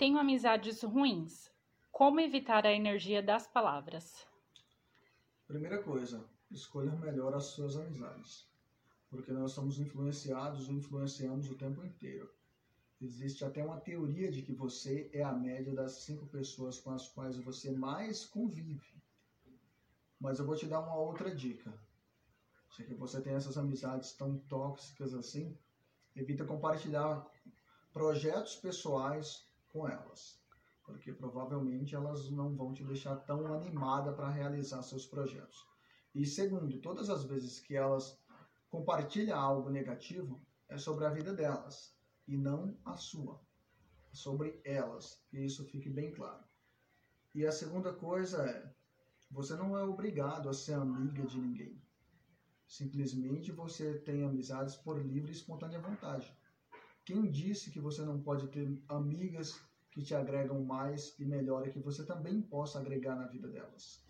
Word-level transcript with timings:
Tenho 0.00 0.16
amizades 0.16 0.82
ruins. 0.82 1.50
Como 1.92 2.20
evitar 2.20 2.64
a 2.64 2.72
energia 2.72 3.22
das 3.22 3.46
palavras? 3.46 4.26
Primeira 5.46 5.82
coisa, 5.82 6.24
escolha 6.50 6.90
melhor 6.92 7.34
as 7.34 7.44
suas 7.48 7.76
amizades, 7.76 8.48
porque 9.10 9.30
nós 9.30 9.52
somos 9.52 9.78
influenciados 9.78 10.70
ou 10.70 10.74
influenciamos 10.74 11.50
o 11.50 11.54
tempo 11.54 11.84
inteiro. 11.84 12.32
Existe 12.98 13.44
até 13.44 13.62
uma 13.62 13.78
teoria 13.78 14.32
de 14.32 14.40
que 14.40 14.54
você 14.54 15.10
é 15.12 15.22
a 15.22 15.34
média 15.34 15.74
das 15.74 16.00
cinco 16.00 16.24
pessoas 16.28 16.80
com 16.80 16.92
as 16.92 17.06
quais 17.06 17.36
você 17.36 17.70
mais 17.70 18.24
convive. 18.24 19.02
Mas 20.18 20.38
eu 20.38 20.46
vou 20.46 20.56
te 20.56 20.64
dar 20.64 20.80
uma 20.80 20.96
outra 20.96 21.34
dica. 21.34 21.78
Já 22.70 22.84
que 22.84 22.94
você 22.94 23.20
tem 23.20 23.34
essas 23.34 23.58
amizades 23.58 24.14
tão 24.14 24.38
tóxicas 24.48 25.12
assim, 25.12 25.54
evita 26.16 26.46
compartilhar 26.46 27.30
projetos 27.92 28.56
pessoais 28.56 29.49
com 29.72 29.88
elas, 29.88 30.40
porque 30.84 31.12
provavelmente 31.12 31.94
elas 31.94 32.30
não 32.30 32.54
vão 32.54 32.72
te 32.72 32.84
deixar 32.84 33.16
tão 33.16 33.52
animada 33.52 34.12
para 34.12 34.28
realizar 34.28 34.82
seus 34.82 35.06
projetos. 35.06 35.66
E 36.14 36.26
segundo, 36.26 36.80
todas 36.80 37.08
as 37.08 37.24
vezes 37.24 37.60
que 37.60 37.76
elas 37.76 38.18
compartilham 38.68 39.38
algo 39.38 39.70
negativo, 39.70 40.40
é 40.68 40.78
sobre 40.78 41.04
a 41.04 41.10
vida 41.10 41.34
delas 41.34 41.94
e 42.26 42.36
não 42.36 42.76
a 42.84 42.96
sua. 42.96 43.40
É 44.12 44.14
sobre 44.14 44.60
elas, 44.64 45.22
que 45.28 45.38
isso 45.38 45.64
fique 45.64 45.90
bem 45.90 46.12
claro. 46.12 46.44
E 47.34 47.44
a 47.46 47.52
segunda 47.52 47.92
coisa 47.92 48.44
é, 48.44 48.72
você 49.30 49.54
não 49.54 49.76
é 49.76 49.82
obrigado 49.82 50.48
a 50.48 50.54
ser 50.54 50.74
amiga 50.74 51.24
de 51.24 51.38
ninguém. 51.38 51.80
Simplesmente 52.66 53.50
você 53.50 53.98
tem 53.98 54.24
amizades 54.24 54.76
por 54.76 55.00
livre 55.04 55.30
e 55.30 55.34
espontânea 55.34 55.80
vontade. 55.80 56.32
Quem 57.04 57.28
disse 57.30 57.70
que 57.70 57.80
você 57.80 58.02
não 58.02 58.20
pode 58.20 58.46
ter 58.48 58.80
amigas 58.88 59.60
que 59.90 60.02
te 60.02 60.14
agregam 60.14 60.62
mais 60.64 61.18
e 61.18 61.24
melhor 61.26 61.66
e 61.66 61.70
que 61.70 61.80
você 61.80 62.04
também 62.06 62.42
possa 62.42 62.78
agregar 62.78 63.16
na 63.16 63.26
vida 63.26 63.48
delas? 63.48 64.08